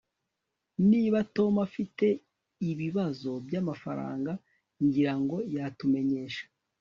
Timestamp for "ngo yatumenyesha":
5.21-6.45